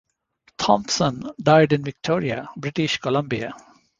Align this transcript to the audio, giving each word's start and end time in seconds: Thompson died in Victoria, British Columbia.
Thompson 0.57 1.29
died 1.39 1.73
in 1.73 1.83
Victoria, 1.83 2.49
British 2.57 2.97
Columbia. 2.97 3.53